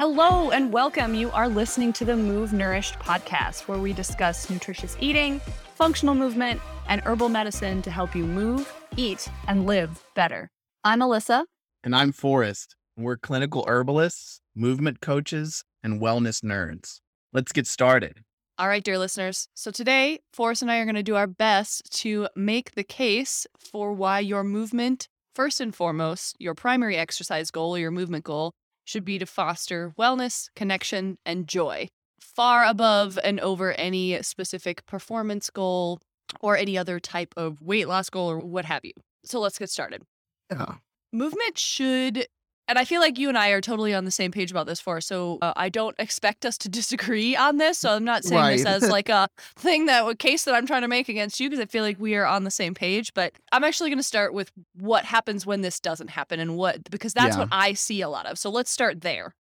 Hello 0.00 0.50
and 0.50 0.72
welcome. 0.72 1.14
You 1.14 1.30
are 1.32 1.46
listening 1.46 1.92
to 1.92 2.06
the 2.06 2.16
Move 2.16 2.54
Nourished 2.54 2.94
podcast, 3.00 3.68
where 3.68 3.78
we 3.78 3.92
discuss 3.92 4.48
nutritious 4.48 4.96
eating, 4.98 5.40
functional 5.74 6.14
movement, 6.14 6.58
and 6.88 7.02
herbal 7.02 7.28
medicine 7.28 7.82
to 7.82 7.90
help 7.90 8.16
you 8.16 8.24
move, 8.24 8.74
eat, 8.96 9.28
and 9.46 9.66
live 9.66 10.02
better. 10.14 10.48
I'm 10.84 11.00
Alyssa. 11.00 11.44
And 11.84 11.94
I'm 11.94 12.12
Forrest. 12.12 12.76
We're 12.96 13.18
clinical 13.18 13.62
herbalists, 13.68 14.40
movement 14.54 15.02
coaches, 15.02 15.64
and 15.82 16.00
wellness 16.00 16.42
nerds. 16.42 17.00
Let's 17.34 17.52
get 17.52 17.66
started. 17.66 18.22
All 18.56 18.68
right, 18.68 18.82
dear 18.82 18.96
listeners. 18.96 19.48
So 19.52 19.70
today, 19.70 20.20
Forrest 20.32 20.62
and 20.62 20.70
I 20.70 20.78
are 20.78 20.86
going 20.86 20.94
to 20.94 21.02
do 21.02 21.16
our 21.16 21.26
best 21.26 21.92
to 22.00 22.26
make 22.34 22.74
the 22.74 22.84
case 22.84 23.46
for 23.58 23.92
why 23.92 24.20
your 24.20 24.44
movement, 24.44 25.08
first 25.34 25.60
and 25.60 25.74
foremost, 25.74 26.36
your 26.38 26.54
primary 26.54 26.96
exercise 26.96 27.50
goal 27.50 27.74
or 27.74 27.78
your 27.78 27.90
movement 27.90 28.24
goal, 28.24 28.54
should 28.90 29.04
be 29.04 29.18
to 29.18 29.26
foster 29.26 29.92
wellness, 29.98 30.48
connection, 30.56 31.16
and 31.24 31.46
joy, 31.46 31.88
far 32.20 32.64
above 32.64 33.18
and 33.22 33.38
over 33.40 33.72
any 33.72 34.20
specific 34.22 34.84
performance 34.86 35.48
goal 35.48 36.00
or 36.40 36.56
any 36.56 36.76
other 36.76 36.98
type 37.00 37.32
of 37.36 37.62
weight 37.62 37.88
loss 37.88 38.10
goal 38.10 38.30
or 38.30 38.38
what 38.38 38.64
have 38.64 38.84
you. 38.84 38.92
So 39.24 39.40
let's 39.40 39.58
get 39.58 39.70
started. 39.70 40.02
Yeah. 40.50 40.74
Movement 41.12 41.58
should 41.58 42.26
and 42.70 42.78
I 42.78 42.84
feel 42.86 43.00
like 43.00 43.18
you 43.18 43.28
and 43.28 43.36
I 43.36 43.50
are 43.50 43.60
totally 43.60 43.92
on 43.92 44.04
the 44.06 44.10
same 44.10 44.30
page 44.30 44.50
about 44.50 44.66
this, 44.66 44.80
for 44.80 45.00
so 45.00 45.38
uh, 45.42 45.52
I 45.56 45.68
don't 45.68 45.94
expect 45.98 46.46
us 46.46 46.56
to 46.58 46.68
disagree 46.68 47.36
on 47.36 47.58
this. 47.58 47.78
So 47.78 47.92
I'm 47.94 48.04
not 48.04 48.24
saying 48.24 48.46
this 48.56 48.64
as 48.64 48.88
like 48.90 49.08
a 49.08 49.28
thing 49.56 49.86
that 49.86 50.08
a 50.08 50.14
case 50.14 50.44
that 50.44 50.54
I'm 50.54 50.66
trying 50.66 50.82
to 50.82 50.88
make 50.88 51.08
against 51.08 51.40
you 51.40 51.50
because 51.50 51.60
I 51.62 51.66
feel 51.66 51.82
like 51.84 51.98
we 52.00 52.14
are 52.14 52.24
on 52.26 52.44
the 52.44 52.50
same 52.50 52.72
page. 52.72 53.12
But 53.12 53.32
I'm 53.52 53.64
actually 53.64 53.90
going 53.90 53.98
to 53.98 54.02
start 54.04 54.32
with 54.32 54.50
what 54.78 55.04
happens 55.04 55.44
when 55.44 55.60
this 55.60 55.80
doesn't 55.80 56.08
happen 56.10 56.40
and 56.40 56.56
what 56.56 56.90
because 56.90 57.12
that's 57.12 57.34
Yeah. 57.36 57.40
what 57.40 57.48
I 57.52 57.74
see 57.74 58.00
a 58.00 58.08
lot 58.08 58.26
of. 58.26 58.38
So 58.38 58.48
let's 58.50 58.70
start 58.70 59.02
there. 59.02 59.34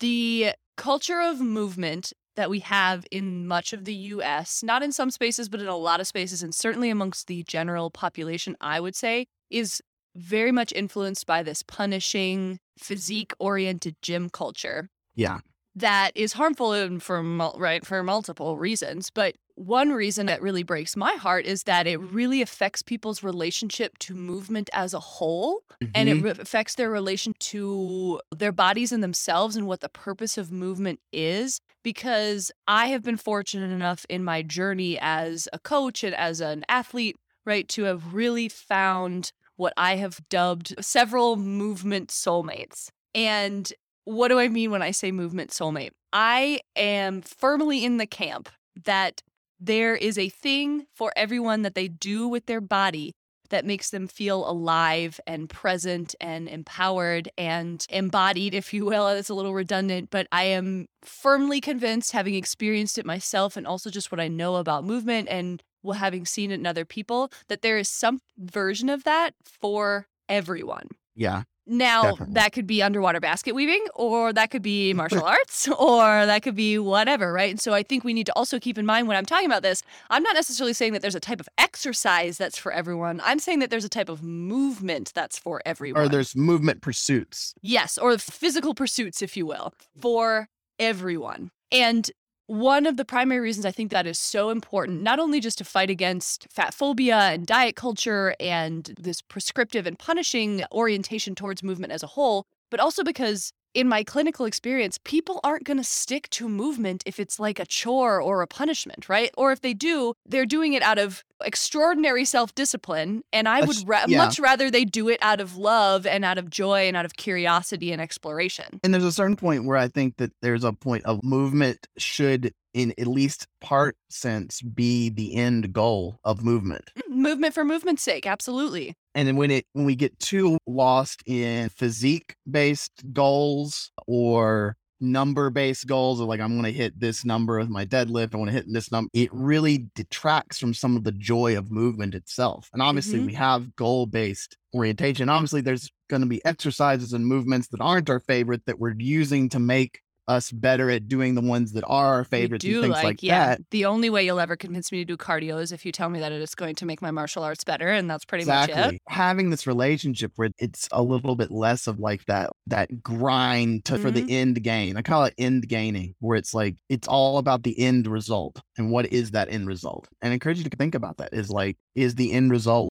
The 0.00 0.52
culture 0.76 1.20
of 1.20 1.40
movement 1.40 2.12
that 2.36 2.50
we 2.50 2.58
have 2.60 3.06
in 3.10 3.46
much 3.46 3.72
of 3.72 3.84
the 3.84 3.94
US, 3.94 4.62
not 4.62 4.82
in 4.82 4.92
some 4.92 5.10
spaces, 5.10 5.48
but 5.48 5.60
in 5.60 5.68
a 5.68 5.76
lot 5.76 6.00
of 6.00 6.06
spaces, 6.06 6.42
and 6.42 6.54
certainly 6.54 6.90
amongst 6.90 7.28
the 7.28 7.44
general 7.44 7.90
population, 7.90 8.56
I 8.60 8.80
would 8.80 8.96
say, 8.96 9.26
is 9.50 9.80
very 10.14 10.52
much 10.52 10.72
influenced 10.72 11.26
by 11.26 11.42
this 11.42 11.62
punishing, 11.62 12.58
physique 12.78 13.32
oriented 13.38 13.96
gym 14.02 14.28
culture 14.30 14.88
Yeah. 15.14 15.38
that 15.76 16.12
is 16.14 16.34
harmful 16.34 16.72
in 16.72 17.00
for 17.00 17.20
right 17.56 17.84
for 17.86 18.02
multiple 18.02 18.56
reasons 18.56 19.10
but 19.10 19.34
one 19.56 19.90
reason 19.92 20.26
that 20.26 20.42
really 20.42 20.64
breaks 20.64 20.96
my 20.96 21.12
heart 21.14 21.46
is 21.46 21.62
that 21.64 21.86
it 21.86 21.98
really 21.98 22.42
affects 22.42 22.82
people's 22.82 23.22
relationship 23.22 23.96
to 23.98 24.14
movement 24.14 24.68
as 24.72 24.92
a 24.94 24.98
whole 25.00 25.62
and 25.94 26.08
it 26.08 26.16
Mhm. 26.16 26.22
re- 26.24 26.30
affects 26.40 26.74
their 26.74 26.90
relation 26.90 27.32
to 27.38 28.20
their 28.36 28.50
bodies 28.52 28.90
and 28.90 29.02
themselves 29.02 29.54
and 29.56 29.66
what 29.68 29.80
the 29.80 29.88
purpose 29.88 30.36
of 30.36 30.50
movement 30.50 30.98
is 31.12 31.60
because 31.84 32.50
i 32.66 32.86
have 32.88 33.02
been 33.04 33.16
fortunate 33.16 33.70
enough 33.70 34.04
in 34.08 34.24
my 34.24 34.42
journey 34.42 34.98
as 35.00 35.48
a 35.52 35.58
coach 35.60 36.02
and 36.02 36.14
as 36.16 36.40
an 36.40 36.64
athlete 36.68 37.16
right 37.44 37.68
to 37.68 37.84
have 37.84 38.14
really 38.14 38.48
found 38.48 39.30
what 39.56 39.72
i 39.76 39.96
have 39.96 40.20
dubbed 40.28 40.74
several 40.84 41.36
movement 41.36 42.08
soulmates 42.08 42.88
and 43.14 43.72
what 44.04 44.28
do 44.28 44.38
i 44.38 44.48
mean 44.48 44.70
when 44.70 44.82
i 44.82 44.90
say 44.90 45.12
movement 45.12 45.50
soulmate 45.50 45.90
i 46.12 46.60
am 46.76 47.22
firmly 47.22 47.84
in 47.84 47.96
the 47.96 48.06
camp 48.06 48.48
that 48.84 49.22
there 49.60 49.94
is 49.94 50.18
a 50.18 50.28
thing 50.28 50.86
for 50.94 51.12
everyone 51.16 51.62
that 51.62 51.74
they 51.74 51.88
do 51.88 52.28
with 52.28 52.46
their 52.46 52.60
body 52.60 53.14
that 53.50 53.64
makes 53.64 53.90
them 53.90 54.08
feel 54.08 54.48
alive 54.48 55.20
and 55.26 55.48
present 55.48 56.14
and 56.20 56.48
empowered 56.48 57.28
and 57.36 57.86
embodied, 57.90 58.54
if 58.54 58.72
you 58.72 58.84
will. 58.84 59.06
It's 59.08 59.28
a 59.28 59.34
little 59.34 59.54
redundant, 59.54 60.10
but 60.10 60.26
I 60.32 60.44
am 60.44 60.86
firmly 61.02 61.60
convinced, 61.60 62.12
having 62.12 62.34
experienced 62.34 62.98
it 62.98 63.06
myself 63.06 63.56
and 63.56 63.66
also 63.66 63.90
just 63.90 64.10
what 64.10 64.20
I 64.20 64.28
know 64.28 64.56
about 64.56 64.84
movement 64.84 65.28
and 65.30 65.62
well, 65.84 65.98
having 65.98 66.26
seen 66.26 66.50
it 66.50 66.54
in 66.54 66.66
other 66.66 66.84
people, 66.84 67.30
that 67.48 67.62
there 67.62 67.78
is 67.78 67.88
some 67.88 68.20
version 68.38 68.88
of 68.88 69.04
that 69.04 69.34
for 69.44 70.08
everyone. 70.28 70.88
Yeah. 71.14 71.42
Now, 71.66 72.02
Definitely. 72.02 72.34
that 72.34 72.52
could 72.52 72.66
be 72.66 72.82
underwater 72.82 73.20
basket 73.20 73.54
weaving, 73.54 73.86
or 73.94 74.32
that 74.34 74.50
could 74.50 74.62
be 74.62 74.92
martial 74.94 75.24
arts, 75.24 75.66
or 75.68 76.26
that 76.26 76.42
could 76.42 76.54
be 76.54 76.78
whatever, 76.78 77.32
right? 77.32 77.50
And 77.50 77.60
so 77.60 77.72
I 77.72 77.82
think 77.82 78.04
we 78.04 78.12
need 78.12 78.26
to 78.26 78.32
also 78.36 78.58
keep 78.58 78.76
in 78.76 78.84
mind 78.84 79.08
when 79.08 79.16
I'm 79.16 79.24
talking 79.24 79.46
about 79.46 79.62
this, 79.62 79.82
I'm 80.10 80.22
not 80.22 80.34
necessarily 80.34 80.74
saying 80.74 80.92
that 80.92 81.02
there's 81.02 81.14
a 81.14 81.20
type 81.20 81.40
of 81.40 81.48
exercise 81.56 82.36
that's 82.36 82.58
for 82.58 82.70
everyone. 82.70 83.22
I'm 83.24 83.38
saying 83.38 83.60
that 83.60 83.70
there's 83.70 83.84
a 83.84 83.88
type 83.88 84.10
of 84.10 84.22
movement 84.22 85.12
that's 85.14 85.38
for 85.38 85.62
everyone. 85.64 86.02
Or 86.02 86.08
there's 86.08 86.36
movement 86.36 86.82
pursuits. 86.82 87.54
Yes, 87.62 87.96
or 87.96 88.18
physical 88.18 88.74
pursuits, 88.74 89.22
if 89.22 89.36
you 89.36 89.46
will, 89.46 89.72
for 89.98 90.48
everyone. 90.78 91.50
And 91.72 92.10
one 92.46 92.86
of 92.86 92.96
the 92.96 93.04
primary 93.04 93.40
reasons 93.40 93.64
I 93.64 93.70
think 93.70 93.90
that 93.90 94.06
is 94.06 94.18
so 94.18 94.50
important, 94.50 95.02
not 95.02 95.18
only 95.18 95.40
just 95.40 95.58
to 95.58 95.64
fight 95.64 95.90
against 95.90 96.46
fat 96.50 96.74
phobia 96.74 97.16
and 97.16 97.46
diet 97.46 97.76
culture 97.76 98.34
and 98.38 98.94
this 98.98 99.22
prescriptive 99.22 99.86
and 99.86 99.98
punishing 99.98 100.64
orientation 100.72 101.34
towards 101.34 101.62
movement 101.62 101.92
as 101.92 102.02
a 102.02 102.08
whole, 102.08 102.44
but 102.70 102.80
also 102.80 103.02
because 103.02 103.52
in 103.72 103.88
my 103.88 104.04
clinical 104.04 104.46
experience, 104.46 104.98
people 105.04 105.40
aren't 105.42 105.64
going 105.64 105.76
to 105.76 105.84
stick 105.84 106.30
to 106.30 106.48
movement 106.48 107.02
if 107.06 107.18
it's 107.18 107.40
like 107.40 107.58
a 107.58 107.66
chore 107.66 108.20
or 108.20 108.40
a 108.40 108.46
punishment, 108.46 109.08
right? 109.08 109.30
Or 109.36 109.50
if 109.50 109.60
they 109.60 109.74
do, 109.74 110.14
they're 110.24 110.46
doing 110.46 110.74
it 110.74 110.82
out 110.82 110.98
of 110.98 111.24
extraordinary 111.44 112.24
self 112.24 112.54
discipline. 112.54 113.22
And 113.32 113.48
I 113.48 113.62
would 113.62 113.76
ra- 113.86 114.04
yeah. 114.06 114.18
much 114.18 114.38
rather 114.38 114.70
they 114.70 114.84
do 114.84 115.08
it 115.08 115.18
out 115.22 115.40
of 115.40 115.56
love 115.56 116.06
and 116.06 116.24
out 116.24 116.38
of 116.38 116.50
joy 116.50 116.86
and 116.88 116.96
out 116.96 117.04
of 117.04 117.16
curiosity 117.16 117.92
and 117.92 118.00
exploration. 118.00 118.80
And 118.82 118.92
there's 118.92 119.04
a 119.04 119.12
certain 119.12 119.36
point 119.36 119.64
where 119.64 119.76
I 119.76 119.88
think 119.88 120.16
that 120.16 120.32
there's 120.42 120.64
a 120.64 120.72
point 120.72 121.04
of 121.04 121.22
movement 121.22 121.86
should, 121.96 122.52
in 122.72 122.92
at 122.98 123.06
least 123.06 123.46
part 123.60 123.96
sense, 124.08 124.60
be 124.62 125.10
the 125.10 125.34
end 125.34 125.72
goal 125.72 126.18
of 126.24 126.44
movement. 126.44 126.90
Mm, 126.98 127.16
movement 127.16 127.54
for 127.54 127.64
movement's 127.64 128.02
sake, 128.02 128.26
absolutely. 128.26 128.94
And 129.14 129.28
then 129.28 129.36
when 129.36 129.50
it 129.50 129.66
when 129.72 129.84
we 129.84 129.94
get 129.94 130.18
too 130.18 130.58
lost 130.66 131.22
in 131.26 131.68
physique 131.68 132.34
based 132.50 132.92
goals 133.12 133.90
or 134.06 134.76
number 135.00 135.50
based 135.50 135.86
goals 135.86 136.20
of 136.20 136.28
like 136.28 136.40
I'm 136.40 136.52
going 136.52 136.64
to 136.64 136.72
hit 136.72 136.98
this 136.98 137.24
number 137.24 137.58
with 137.58 137.68
my 137.68 137.84
deadlift, 137.84 138.34
I 138.34 138.38
want 138.38 138.48
to 138.48 138.54
hit 138.56 138.66
this 138.68 138.90
number, 138.92 139.10
it 139.12 139.28
really 139.32 139.88
detracts 139.94 140.58
from 140.58 140.74
some 140.74 140.96
of 140.96 141.04
the 141.04 141.12
joy 141.12 141.56
of 141.58 141.70
movement 141.70 142.14
itself. 142.14 142.70
And 142.72 142.80
obviously 142.80 143.20
Mhm. 143.20 143.26
we 143.26 143.34
have 143.34 143.74
goal 143.76 144.06
based 144.06 144.56
orientation. 144.74 145.28
Obviously 145.28 145.60
there's 145.60 145.90
going 146.08 146.22
to 146.22 146.28
be 146.28 146.44
exercises 146.44 147.12
and 147.12 147.26
movements 147.26 147.68
that 147.68 147.80
aren't 147.80 148.10
our 148.10 148.20
favorite 148.20 148.66
that 148.66 148.78
we're 148.78 148.94
using 148.98 149.48
to 149.50 149.58
make 149.58 150.00
us 150.28 150.50
better 150.50 150.90
at 150.90 151.08
doing 151.08 151.34
the 151.34 151.40
ones 151.40 151.72
that 151.72 151.84
are 151.86 152.14
our 152.14 152.24
favorites 152.24 152.64
do 152.64 152.82
and 152.82 152.92
things 152.92 153.04
like, 153.04 153.22
yeah. 153.22 153.48
that. 153.48 153.60
The 153.70 153.84
only 153.84 154.08
way 154.10 154.24
you'll 154.24 154.40
ever 154.40 154.56
convince 154.56 154.90
me 154.90 154.98
to 154.98 155.04
do 155.04 155.16
cardio 155.16 155.60
is 155.60 155.72
if 155.72 155.84
you 155.84 155.92
tell 155.92 156.08
me 156.08 156.20
that 156.20 156.32
it 156.32 156.40
is 156.40 156.54
going 156.54 156.74
to 156.76 156.86
make 156.86 157.02
my 157.02 157.10
martial 157.10 157.42
arts 157.42 157.64
better, 157.64 157.88
and 157.88 158.08
that's 158.08 158.24
pretty 158.24 158.44
much 158.44 158.70
it. 158.70 159.00
having 159.08 159.50
this 159.50 159.66
relationship 159.66 160.32
where 160.36 160.50
it's 160.58 160.88
a 160.92 161.02
little 161.02 161.36
bit 161.36 161.50
less 161.50 161.86
of 161.86 161.98
like 161.98 162.24
that 162.26 162.50
that 162.66 163.02
grind 163.02 163.84
to 163.84 163.98
for 163.98 164.10
Mm-hmm. 164.10 164.26
the 164.26 164.36
end 164.36 164.62
gain 164.62 164.96
i 164.96 165.02
call 165.02 165.24
it 165.24 165.34
end 165.38 165.68
gaining 165.68 166.14
where 166.20 166.36
it's 166.36 166.54
like 166.54 166.76
it's 166.88 167.08
all 167.08 167.38
about 167.38 167.62
the 167.62 167.78
end 167.78 168.06
result 168.06 168.60
and 168.78 168.90
what 168.90 169.12
is 169.12 169.32
that 169.32 169.52
end 169.52 169.66
result 169.66 170.08
and 170.22 170.30
I 170.30 170.34
encourage 170.34 170.58
you 170.58 170.64
to 170.64 170.76
think 170.76 170.94
about 170.94 171.16
that 171.18 171.32
is 171.32 171.50
like 171.50 171.76
is 171.94 172.14
the 172.14 172.32
end 172.32 172.50
result 172.50 172.90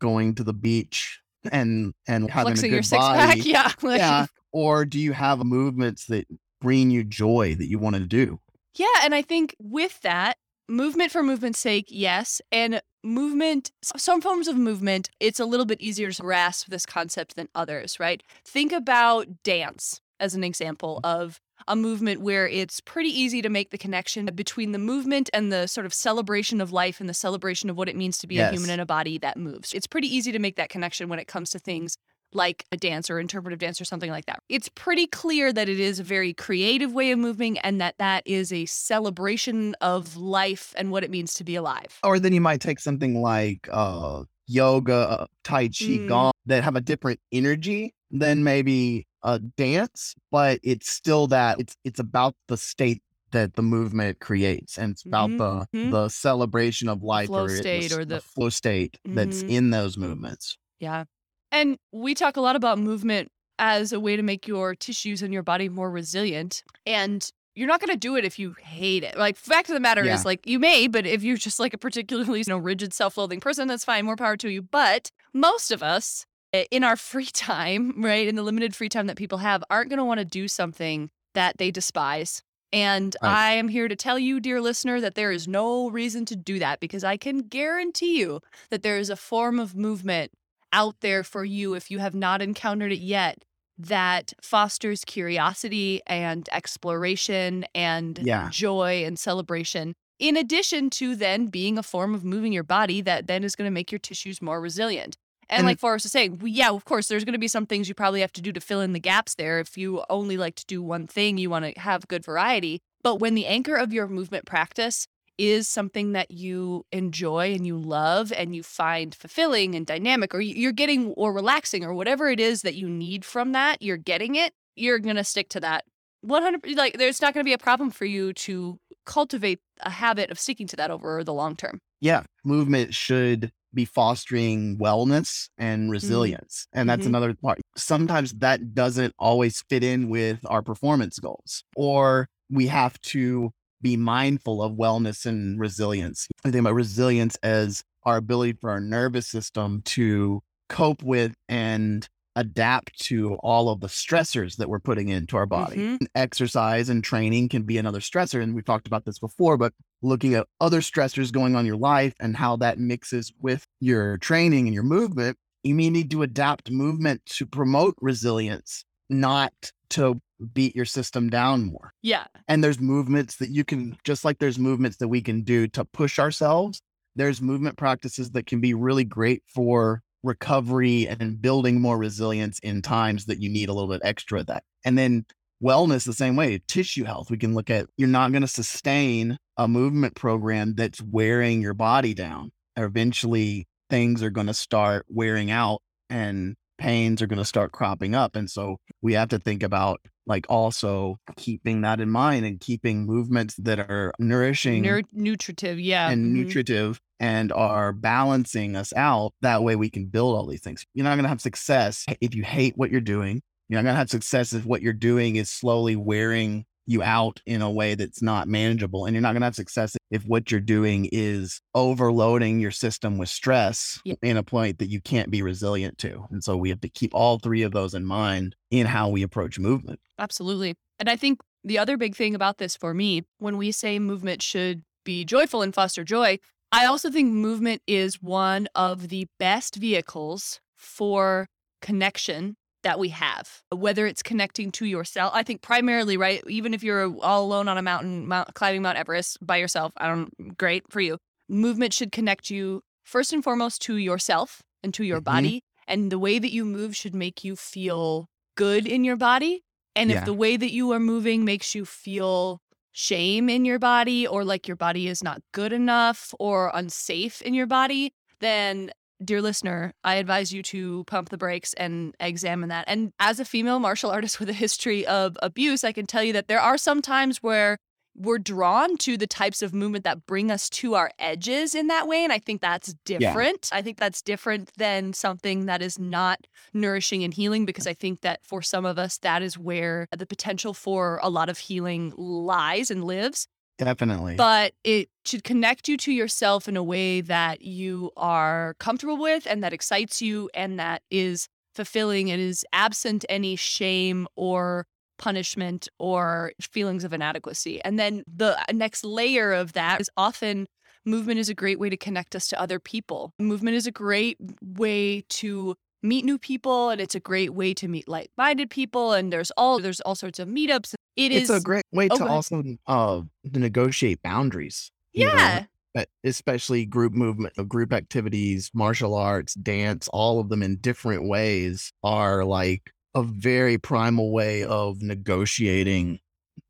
going 0.00 0.34
to 0.36 0.44
the 0.44 0.52
beach 0.52 1.20
and 1.52 1.92
and 2.08 2.28
having 2.30 2.54
Flexing 2.54 2.74
a 2.74 2.80
good 2.80 2.90
body 2.90 3.18
pack, 3.18 3.46
yeah. 3.46 3.72
yeah 3.82 4.26
or 4.52 4.84
do 4.84 4.98
you 4.98 5.12
have 5.12 5.44
movements 5.44 6.06
that 6.06 6.26
bring 6.66 6.90
you 6.90 7.04
joy 7.04 7.54
that 7.54 7.68
you 7.68 7.78
want 7.78 7.94
to 7.94 8.02
do 8.02 8.40
Yeah, 8.74 8.86
and 9.04 9.14
I 9.14 9.22
think 9.22 9.54
with 9.60 10.00
that, 10.02 10.36
movement 10.68 11.12
for 11.12 11.22
movement's 11.22 11.60
sake, 11.60 11.86
yes. 11.88 12.40
And 12.50 12.82
movement, 13.04 13.70
some 13.82 14.20
forms 14.20 14.48
of 14.48 14.56
movement, 14.56 15.10
it's 15.20 15.40
a 15.40 15.44
little 15.44 15.66
bit 15.66 15.80
easier 15.80 16.10
to 16.10 16.22
grasp 16.22 16.66
this 16.68 16.84
concept 16.84 17.36
than 17.36 17.48
others, 17.54 18.00
right? 18.00 18.20
Think 18.44 18.72
about 18.72 19.44
dance 19.44 20.00
as 20.18 20.34
an 20.34 20.42
example 20.42 21.00
mm. 21.04 21.08
of 21.08 21.40
a 21.68 21.76
movement 21.76 22.20
where 22.20 22.48
it's 22.48 22.80
pretty 22.80 23.10
easy 23.10 23.40
to 23.42 23.48
make 23.48 23.70
the 23.70 23.78
connection 23.78 24.26
between 24.34 24.72
the 24.72 24.78
movement 24.78 25.30
and 25.32 25.52
the 25.52 25.66
sort 25.66 25.86
of 25.86 25.94
celebration 25.94 26.60
of 26.60 26.72
life 26.72 27.00
and 27.00 27.08
the 27.08 27.14
celebration 27.14 27.70
of 27.70 27.76
what 27.76 27.88
it 27.88 27.96
means 27.96 28.18
to 28.18 28.26
be 28.26 28.38
a 28.38 28.50
human 28.50 28.70
in 28.70 28.80
a 28.80 28.86
body 28.86 29.18
that 29.18 29.36
moves. 29.36 29.72
It's 29.72 29.86
pretty 29.86 30.14
easy 30.14 30.32
to 30.32 30.38
make 30.38 30.56
that 30.56 30.68
connection 30.68 31.08
when 31.08 31.18
it 31.18 31.28
comes 31.28 31.50
to 31.50 31.58
things 31.58 31.96
like 32.36 32.64
a 32.70 32.76
dance 32.76 33.10
or 33.10 33.18
interpretive 33.18 33.58
dance 33.58 33.80
or 33.80 33.84
something 33.84 34.10
like 34.10 34.26
that. 34.26 34.38
It's 34.48 34.68
pretty 34.68 35.06
clear 35.06 35.52
that 35.52 35.68
it 35.68 35.80
is 35.80 35.98
a 35.98 36.04
very 36.04 36.32
creative 36.34 36.92
way 36.92 37.10
of 37.10 37.18
moving 37.18 37.58
and 37.60 37.80
that 37.80 37.96
that 37.98 38.22
is 38.26 38.52
a 38.52 38.66
celebration 38.66 39.74
of 39.80 40.16
life 40.16 40.74
and 40.78 40.90
what 40.90 41.02
it 41.04 41.10
means 41.10 41.34
to 41.34 41.44
be 41.44 41.54
alive. 41.56 41.98
or 42.04 42.18
then 42.20 42.32
you 42.32 42.40
might 42.40 42.60
take 42.60 42.78
something 42.80 43.20
like 43.20 43.68
uh 43.72 44.22
yoga 44.48 44.94
uh, 44.94 45.26
tai 45.42 45.66
chi 45.68 45.98
Mm. 45.98 46.08
gong 46.08 46.32
that 46.46 46.62
have 46.62 46.76
a 46.76 46.80
different 46.80 47.18
energy 47.32 47.92
than 48.10 48.44
maybe 48.44 49.06
a 49.22 49.38
dance 49.40 50.14
but 50.30 50.60
it's 50.62 50.88
still 50.88 51.26
that 51.26 51.58
it's 51.58 51.74
it's 51.84 51.98
about 51.98 52.34
the 52.46 52.56
state 52.56 53.02
that 53.32 53.54
the 53.54 53.62
movement 53.62 54.20
creates 54.20 54.78
and 54.78 54.92
it's 54.92 55.04
about 55.04 55.30
Mhm, 55.30 55.38
the 55.72 55.90
the 55.90 56.08
celebration 56.08 56.88
of 56.88 57.02
life 57.02 57.26
flow 57.26 57.44
or 57.44 57.50
it- 57.50 57.58
state 57.58 57.90
s- 57.90 57.98
or 57.98 58.04
the- 58.04 58.20
flow 58.20 58.48
state 58.50 58.98
that's 59.04 59.42
Mhm. 59.42 59.50
in 59.50 59.70
those 59.70 59.98
movements 59.98 60.56
Yeah. 60.78 61.04
And 61.52 61.78
we 61.92 62.14
talk 62.14 62.36
a 62.36 62.40
lot 62.40 62.56
about 62.56 62.78
movement 62.78 63.30
as 63.58 63.92
a 63.92 64.00
way 64.00 64.16
to 64.16 64.22
make 64.22 64.46
your 64.46 64.74
tissues 64.74 65.22
and 65.22 65.32
your 65.32 65.42
body 65.42 65.68
more 65.68 65.90
resilient. 65.90 66.62
And 66.84 67.28
you're 67.54 67.68
not 67.68 67.80
going 67.80 67.90
to 67.92 67.96
do 67.96 68.16
it 68.16 68.24
if 68.24 68.38
you 68.38 68.54
hate 68.60 69.02
it. 69.02 69.16
Like, 69.16 69.36
fact 69.36 69.70
of 69.70 69.74
the 69.74 69.80
matter 69.80 70.04
Yeah. 70.04 70.14
is, 70.14 70.24
like, 70.26 70.46
you 70.46 70.58
may, 70.58 70.88
but 70.88 71.06
if 71.06 71.22
you're 71.22 71.38
just 71.38 71.58
like 71.58 71.72
a 71.72 71.78
particularly, 71.78 72.38
you 72.40 72.44
know, 72.48 72.58
rigid, 72.58 72.92
self-loathing 72.92 73.40
person, 73.40 73.66
that's 73.68 73.84
fine. 73.84 74.04
More 74.04 74.16
power 74.16 74.36
to 74.36 74.50
you. 74.50 74.60
But 74.62 75.10
most 75.32 75.70
of 75.70 75.82
us, 75.82 76.26
eh, 76.52 76.64
in 76.70 76.84
our 76.84 76.96
free 77.12 77.24
time, 77.26 78.02
right, 78.02 78.28
in 78.28 78.34
the 78.34 78.42
limited 78.42 78.76
free 78.76 78.90
time 78.90 79.06
that 79.06 79.16
people 79.16 79.38
have, 79.38 79.64
aren't 79.70 79.88
going 79.88 79.98
to 79.98 80.04
want 80.04 80.18
to 80.18 80.24
do 80.26 80.48
something 80.48 81.08
that 81.34 81.56
they 81.58 81.70
despise. 81.70 82.42
And 82.72 83.16
Right. 83.22 83.30
I 83.32 83.52
am 83.52 83.68
here 83.68 83.88
to 83.88 83.96
tell 83.96 84.18
you, 84.18 84.38
dear 84.40 84.60
listener, 84.60 85.00
that 85.00 85.14
there 85.14 85.32
is 85.32 85.48
no 85.48 85.88
reason 85.88 86.26
to 86.26 86.36
do 86.36 86.58
that 86.58 86.80
because 86.80 87.04
I 87.04 87.16
can 87.16 87.38
guarantee 87.38 88.18
you 88.18 88.40
that 88.68 88.82
there 88.82 88.98
is 88.98 89.08
a 89.08 89.16
form 89.16 89.58
of 89.58 89.74
movement 89.74 90.32
out 90.76 91.00
there 91.00 91.24
for 91.24 91.44
you 91.44 91.74
if 91.74 91.90
you 91.90 91.98
have 91.98 92.14
not 92.14 92.40
encountered 92.42 92.92
it 92.92 93.00
yet 93.00 93.42
that 93.78 94.32
fosters 94.40 95.04
curiosity 95.04 96.00
and 96.06 96.48
exploration 96.52 97.64
and 97.74 98.18
Yeah. 98.22 98.48
joy 98.50 99.02
and 99.04 99.18
celebration 99.18 99.94
in 100.18 100.36
addition 100.36 100.88
to 100.88 101.14
then 101.14 101.46
being 101.48 101.76
a 101.76 101.82
form 101.82 102.14
of 102.14 102.24
moving 102.24 102.52
your 102.52 102.62
body 102.62 103.00
that 103.02 103.26
then 103.26 103.44
is 103.44 103.54
going 103.56 103.66
to 103.66 103.74
make 103.74 103.90
your 103.92 103.98
tissues 103.98 104.40
more 104.40 104.60
resilient 104.60 105.16
and, 105.48 105.58
And- 105.60 105.66
like 105.66 105.78
Forrest 105.78 106.04
was 106.06 106.12
saying, 106.12 106.38
we, 106.38 106.50
yeah, 106.50 106.70
of 106.70 106.84
course, 106.84 107.06
there's 107.06 107.22
going 107.24 107.34
to 107.34 107.38
be 107.38 107.46
some 107.48 107.66
things 107.66 107.88
you 107.88 107.94
probably 107.94 108.20
have 108.20 108.32
to 108.32 108.40
do 108.42 108.50
to 108.52 108.60
fill 108.60 108.80
in 108.80 108.94
the 108.94 108.98
gaps 108.98 109.36
there. 109.36 109.60
If 109.60 109.78
you 109.78 110.02
only 110.10 110.36
like 110.36 110.56
to 110.56 110.66
do 110.66 110.82
one 110.82 111.06
thing, 111.06 111.38
you 111.38 111.50
want 111.50 111.66
to 111.72 111.80
have 111.80 112.08
good 112.08 112.24
variety. 112.24 112.80
But 113.04 113.20
when 113.20 113.36
the 113.36 113.46
anchor 113.46 113.76
of 113.76 113.92
your 113.92 114.08
movement 114.08 114.44
practice 114.44 115.06
is 115.38 115.68
something 115.68 116.12
that 116.12 116.30
you 116.30 116.84
enjoy 116.92 117.52
and 117.52 117.66
you 117.66 117.76
love 117.78 118.32
and 118.32 118.54
you 118.56 118.62
find 118.62 119.14
fulfilling 119.14 119.74
and 119.74 119.86
dynamic, 119.86 120.34
or 120.34 120.40
you're 120.40 120.72
getting 120.72 121.08
or 121.12 121.32
relaxing, 121.32 121.84
or 121.84 121.92
whatever 121.94 122.28
it 122.28 122.40
is 122.40 122.62
that 122.62 122.74
you 122.74 122.88
need 122.88 123.24
from 123.24 123.52
that, 123.52 123.82
you're 123.82 123.96
getting 123.96 124.34
it, 124.34 124.52
you're 124.76 124.98
going 124.98 125.16
to 125.16 125.24
stick 125.24 125.48
to 125.50 125.60
that. 125.60 125.84
100 126.22 126.76
like 126.76 126.98
there's 126.98 127.20
not 127.20 127.34
going 127.34 127.44
to 127.44 127.48
be 127.48 127.52
a 127.52 127.58
problem 127.58 127.90
for 127.90 128.04
you 128.04 128.32
to 128.32 128.78
cultivate 129.04 129.60
a 129.82 129.90
habit 129.90 130.30
of 130.30 130.38
sticking 130.38 130.66
to 130.66 130.76
that 130.76 130.90
over 130.90 131.22
the 131.22 131.32
long 131.34 131.54
term. 131.56 131.78
yeah, 132.00 132.22
movement 132.44 132.94
should 132.94 133.52
be 133.74 133.84
fostering 133.84 134.78
wellness 134.78 135.48
and 135.58 135.90
resilience. 135.90 136.66
And 136.72 136.88
that's 136.88 137.04
Mhm. 137.04 137.10
another 137.10 137.34
part. 137.34 137.60
Sometimes 137.76 138.32
that 138.34 138.74
doesn't 138.74 139.14
always 139.18 139.62
fit 139.68 139.84
in 139.84 140.08
with 140.08 140.40
our 140.46 140.62
performance 140.62 141.18
goals, 141.18 141.62
or 141.76 142.28
we 142.50 142.66
have 142.68 142.98
to 143.02 143.52
be 143.82 143.96
mindful 143.96 144.62
of 144.62 144.72
wellness 144.72 145.26
and 145.26 145.58
resilience. 145.60 146.28
I 146.44 146.50
think 146.50 146.60
about 146.60 146.74
resilience 146.74 147.36
as 147.42 147.82
our 148.04 148.16
ability 148.16 148.54
for 148.60 148.70
our 148.70 148.80
nervous 148.80 149.26
system 149.26 149.82
to 149.82 150.42
cope 150.68 151.02
with 151.02 151.34
and 151.48 152.08
adapt 152.34 152.98
to 153.00 153.34
all 153.36 153.70
of 153.70 153.80
the 153.80 153.86
stressors 153.86 154.56
that 154.56 154.68
we're 154.68 154.78
putting 154.78 155.08
into 155.08 155.36
our 155.36 155.46
body. 155.46 155.76
Mhm. 155.76 156.06
Exercise 156.14 156.88
and 156.90 157.02
training 157.02 157.48
can 157.48 157.62
be 157.62 157.78
another 157.78 158.00
stressor. 158.00 158.42
And 158.42 158.54
we've 158.54 158.64
talked 158.64 158.86
about 158.86 159.06
this 159.06 159.18
before, 159.18 159.56
but 159.56 159.72
looking 160.02 160.34
at 160.34 160.46
other 160.60 160.80
stressors 160.82 161.32
going 161.32 161.54
on 161.56 161.60
in 161.60 161.66
your 161.66 161.78
life 161.78 162.14
and 162.20 162.36
how 162.36 162.56
that 162.56 162.78
mixes 162.78 163.32
with 163.40 163.64
your 163.80 164.18
training 164.18 164.66
and 164.66 164.74
your 164.74 164.82
movement, 164.82 165.38
you 165.62 165.74
may 165.74 165.88
need 165.88 166.10
to 166.10 166.22
adapt 166.22 166.70
movement 166.70 167.24
to 167.26 167.46
promote 167.46 167.96
resilience, 168.02 168.84
not 169.08 169.72
to 169.90 170.20
beat 170.52 170.76
your 170.76 170.84
system 170.84 171.28
down 171.28 171.64
more. 171.64 171.92
Yeah. 172.02 172.24
And 172.48 172.62
there's 172.62 172.80
movements 172.80 173.36
that 173.36 173.50
you 173.50 173.64
can, 173.64 173.96
just 174.04 174.24
like 174.24 174.38
there's 174.38 174.58
movements 174.58 174.98
that 174.98 175.08
we 175.08 175.22
can 175.22 175.42
do 175.42 175.68
to 175.68 175.84
push 175.84 176.18
ourselves, 176.18 176.80
there's 177.14 177.40
movement 177.40 177.76
practices 177.78 178.30
that 178.32 178.46
can 178.46 178.60
be 178.60 178.74
really 178.74 179.04
great 179.04 179.42
for 179.46 180.02
recovery 180.22 181.06
and 181.06 181.40
building 181.40 181.80
more 181.80 181.96
resilience 181.96 182.58
in 182.58 182.82
times 182.82 183.26
that 183.26 183.40
you 183.40 183.48
need 183.48 183.68
a 183.68 183.72
little 183.72 183.88
bit 183.88 184.00
extra 184.04 184.40
of 184.40 184.46
that. 184.46 184.64
And 184.84 184.98
then 184.98 185.24
wellness 185.62 186.04
the 186.04 186.12
same 186.12 186.36
way 186.36 186.60
tissue 186.68 187.04
health 187.04 187.30
we 187.30 187.38
can 187.38 187.54
look 187.54 187.70
at 187.70 187.86
you're 187.96 188.08
not 188.08 188.30
going 188.30 188.42
to 188.42 188.48
sustain 188.48 189.38
a 189.56 189.66
movement 189.66 190.14
program 190.14 190.74
that's 190.74 191.00
wearing 191.00 191.62
your 191.62 191.72
body 191.72 192.12
down 192.12 192.50
eventually 192.76 193.66
things 193.88 194.22
are 194.22 194.30
going 194.30 194.46
to 194.46 194.54
start 194.54 195.06
wearing 195.08 195.50
out 195.50 195.80
and 196.10 196.56
pains 196.76 197.22
are 197.22 197.26
going 197.26 197.38
to 197.38 197.44
start 197.44 197.72
cropping 197.72 198.14
up 198.14 198.36
and 198.36 198.50
so 198.50 198.76
we 199.00 199.14
have 199.14 199.30
to 199.30 199.38
think 199.38 199.62
about 199.62 199.98
like 200.26 200.46
also 200.48 201.18
keeping 201.36 201.82
that 201.82 202.00
in 202.00 202.10
mind 202.10 202.44
and 202.44 202.60
keeping 202.60 203.06
movements 203.06 203.54
that 203.56 203.78
are 203.78 204.12
nourishing 204.18 204.82
Nur- 204.82 205.02
nutritive. 205.12 205.78
Yeah. 205.78 206.10
and 206.10 206.26
mhm. 206.26 206.44
nutritive 206.44 207.00
and 207.20 207.52
are 207.52 207.92
balancing 207.92 208.76
us 208.76 208.92
out. 208.94 209.32
That 209.40 209.62
way 209.62 209.76
we 209.76 209.90
can 209.90 210.06
build 210.06 210.36
all 210.36 210.46
these 210.46 210.60
things. 210.60 210.84
You're 210.94 211.04
not 211.04 211.14
going 211.14 211.24
to 211.24 211.28
have 211.28 211.40
success 211.40 212.04
if 212.20 212.34
you 212.34 212.42
hate 212.42 212.74
what 212.76 212.90
you're 212.90 213.00
doing. 213.00 213.42
You're 213.68 213.78
not 213.78 213.84
going 213.84 213.94
to 213.94 213.98
have 213.98 214.10
success 214.10 214.52
if 214.52 214.64
what 214.64 214.82
you're 214.82 214.92
doing 214.92 215.36
is 215.36 215.50
slowly 215.50 215.96
wearing 215.96 216.66
you 216.86 217.02
out 217.02 217.40
in 217.46 217.62
a 217.62 217.70
way 217.70 217.94
that's 217.94 218.22
not 218.22 218.48
manageable. 218.48 219.04
And 219.04 219.14
you're 219.14 219.20
not 219.22 219.32
going 219.32 219.40
to 219.42 219.46
have 219.46 219.54
success 219.56 219.96
if 220.10 220.22
what 220.24 220.50
you're 220.50 220.60
doing 220.60 221.08
is 221.12 221.60
overloading 221.74 222.60
your 222.60 222.70
system 222.70 223.18
with 223.18 223.28
stress 223.28 224.00
Yeah. 224.04 224.14
in 224.22 224.36
a 224.36 224.42
point 224.42 224.78
that 224.78 224.88
you 224.88 225.00
can't 225.00 225.30
be 225.30 225.42
resilient 225.42 225.98
to. 225.98 226.26
And 226.30 226.42
so 226.44 226.56
we 226.56 226.68
have 226.70 226.80
to 226.82 226.88
keep 226.88 227.14
all 227.14 227.38
three 227.38 227.62
of 227.62 227.72
those 227.72 227.94
in 227.94 228.04
mind 228.04 228.54
in 228.70 228.86
how 228.86 229.08
we 229.08 229.22
approach 229.22 229.58
movement. 229.58 230.00
Absolutely. 230.18 230.74
And 230.98 231.08
I 231.10 231.16
think 231.16 231.40
the 231.64 231.78
other 231.78 231.96
big 231.96 232.14
thing 232.14 232.34
about 232.34 232.58
this 232.58 232.76
for 232.76 232.94
me, 232.94 233.22
when 233.38 233.56
we 233.56 233.72
say 233.72 233.98
movement 233.98 234.40
should 234.42 234.82
be 235.04 235.24
joyful 235.24 235.62
and 235.62 235.74
foster 235.74 236.04
joy, 236.04 236.38
I 236.72 236.86
also 236.86 237.10
think 237.10 237.32
movement 237.32 237.82
is 237.86 238.22
one 238.22 238.68
of 238.74 239.08
the 239.08 239.26
best 239.38 239.76
vehicles 239.76 240.60
for 240.76 241.48
connection 241.82 242.56
that 242.86 243.00
we 243.00 243.08
have, 243.08 243.62
whether 243.70 244.06
it's 244.06 244.22
connecting 244.22 244.70
to 244.70 244.86
yourself. 244.86 245.32
I 245.34 245.42
think 245.42 245.60
primarily, 245.60 246.16
right? 246.16 246.40
Even 246.48 246.72
if 246.72 246.84
you're 246.84 247.12
all 247.20 247.44
alone 247.44 247.66
on 247.66 247.76
a 247.76 247.82
mountain, 247.82 248.28
mount, 248.28 248.54
climbing 248.54 248.82
Mount 248.82 248.96
Everest 248.96 249.44
by 249.44 249.56
yourself, 249.56 249.92
I 249.96 250.06
don't, 250.06 250.56
great 250.56 250.84
for 250.88 251.00
you. 251.00 251.18
Movement 251.48 251.92
should 251.92 252.12
connect 252.12 252.48
you 252.48 252.82
first 253.02 253.32
and 253.32 253.42
foremost 253.42 253.82
to 253.82 253.96
yourself 253.96 254.62
and 254.84 254.94
to 254.94 255.02
your 255.02 255.20
Mhm. 255.20 255.24
body. 255.24 255.62
And 255.88 256.12
the 256.12 256.18
way 256.18 256.38
that 256.38 256.52
you 256.52 256.64
move 256.64 256.94
should 256.94 257.14
make 257.14 257.42
you 257.42 257.56
feel 257.56 258.28
good 258.56 258.86
in 258.86 259.02
your 259.02 259.16
body. 259.16 259.64
And 259.96 260.12
if 260.12 260.24
the 260.24 260.34
way 260.34 260.56
that 260.56 260.72
you 260.72 260.92
are 260.92 261.00
moving 261.00 261.44
makes 261.44 261.74
you 261.74 261.84
feel 261.84 262.60
shame 262.92 263.48
in 263.48 263.64
your 263.64 263.80
body 263.80 264.26
or 264.26 264.44
like 264.44 264.68
your 264.68 264.76
body 264.76 265.08
is 265.08 265.24
not 265.24 265.42
good 265.52 265.72
enough 265.72 266.32
or 266.38 266.70
unsafe 266.72 267.42
in 267.42 267.52
your 267.52 267.66
body, 267.66 268.12
then 268.38 268.92
dear 269.24 269.42
listener, 269.42 269.92
I 270.04 270.16
advise 270.16 270.52
you 270.52 270.62
to 270.64 271.04
pump 271.04 271.30
the 271.30 271.38
brakes 271.38 271.72
and 271.74 272.14
examine 272.20 272.68
that. 272.68 272.84
And 272.88 273.12
as 273.18 273.40
a 273.40 273.44
female 273.44 273.78
martial 273.78 274.10
artist 274.10 274.40
with 274.40 274.48
a 274.48 274.54
history 274.54 275.06
of 275.06 275.36
abuse, 275.42 275.84
I 275.84 275.92
can 275.92 276.06
tell 276.06 276.22
you 276.22 276.32
that 276.34 276.48
there 276.48 276.60
are 276.60 276.78
some 276.78 277.02
times 277.02 277.42
where 277.42 277.78
we're 278.18 278.38
drawn 278.38 278.96
to 278.96 279.18
the 279.18 279.26
types 279.26 279.60
of 279.60 279.74
movement 279.74 280.04
that 280.04 280.26
bring 280.26 280.50
us 280.50 280.70
to 280.70 280.94
our 280.94 281.10
edges 281.18 281.74
in 281.74 281.88
that 281.88 282.08
way. 282.08 282.24
And 282.24 282.32
I 282.32 282.38
think 282.38 282.62
that's 282.62 282.94
different. 283.04 283.68
I 283.72 283.82
think 283.82 283.98
that's 283.98 284.22
different 284.22 284.70
than 284.78 285.12
something 285.12 285.66
that 285.66 285.82
is 285.82 285.98
not 285.98 286.46
nourishing 286.72 287.24
and 287.24 287.34
healing 287.34 287.66
because 287.66 287.86
I 287.86 287.92
think 287.92 288.22
that 288.22 288.40
for 288.42 288.62
some 288.62 288.86
of 288.86 288.98
us, 288.98 289.18
that 289.18 289.42
is 289.42 289.58
where 289.58 290.08
the 290.16 290.26
potential 290.26 290.72
for 290.72 291.20
a 291.22 291.28
lot 291.28 291.50
of 291.50 291.58
healing 291.58 292.14
lies 292.16 292.90
and 292.90 293.04
lives 293.04 293.48
Definitely. 293.78 294.36
but 294.36 294.72
it 294.84 295.08
should 295.24 295.44
connect 295.44 295.88
you 295.88 295.96
to 295.98 296.12
yourself 296.12 296.68
in 296.68 296.76
a 296.76 296.82
way 296.82 297.20
that 297.20 297.62
you 297.62 298.10
are 298.16 298.74
comfortable 298.78 299.18
with 299.18 299.46
and 299.48 299.62
that 299.62 299.72
excites 299.72 300.22
you 300.22 300.48
and 300.54 300.78
that 300.78 301.02
is 301.10 301.48
fulfilling 301.74 302.30
and 302.30 302.40
is 302.40 302.64
absent 302.72 303.24
any 303.28 303.54
shame 303.54 304.26
or 304.34 304.86
punishment 305.18 305.88
or 305.98 306.52
feelings 306.60 307.04
of 307.04 307.12
inadequacy. 307.12 307.82
And 307.84 307.98
then 307.98 308.24
the 308.26 308.58
uh, 308.58 308.64
next 308.72 309.04
layer 309.04 309.52
of 309.52 309.72
that 309.74 310.00
is 310.00 310.10
often 310.16 310.66
movement 311.04 311.38
is 311.38 311.48
a 311.48 311.54
great 311.54 311.78
way 311.78 311.88
to 311.88 311.96
connect 311.96 312.34
us 312.34 312.48
to 312.48 312.60
other 312.60 312.80
people. 312.80 313.32
Movement 313.38 313.76
is 313.76 313.86
a 313.86 313.92
great 313.92 314.38
way 314.62 315.22
to 315.28 315.76
meet 316.02 316.24
new 316.24 316.38
people 316.38 316.90
and 316.90 317.00
it's 317.00 317.14
a 317.14 317.20
great 317.20 317.52
way 317.54 317.74
to 317.74 317.88
meet 317.88 318.08
like-minded 318.08 318.70
people 318.70 319.12
and 319.12 319.32
there's 319.32 319.50
all 319.52 319.78
there's 319.80 320.00
all 320.02 320.14
sorts 320.14 320.38
of 320.38 320.48
meetups. 320.48 320.94
It 321.16 321.32
is 321.32 321.48
it's 321.50 321.60
a 321.60 321.62
great 321.62 321.84
way 321.92 322.08
Oh, 322.10 322.18
to 322.18 322.26
also 322.26 322.62
uh, 322.86 323.22
to 323.52 323.58
negotiate 323.58 324.22
boundaries. 324.22 324.90
you 325.12 325.26
know, 325.26 325.32
yeah. 325.34 325.64
but 325.94 326.08
especially 326.24 326.84
group 326.84 327.14
movement, 327.14 327.54
uh, 327.58 327.62
group 327.62 327.92
activities, 327.92 328.70
martial 328.74 329.14
arts, 329.14 329.54
dance, 329.54 330.08
all 330.12 330.40
of 330.40 330.48
them 330.50 330.62
in 330.62 330.76
different 330.76 331.26
ways 331.28 331.92
are 332.02 332.44
like 332.44 332.92
a 333.14 333.22
very 333.22 333.78
primal 333.78 334.30
way 334.30 334.62
of 334.64 335.00
negotiating 335.00 336.18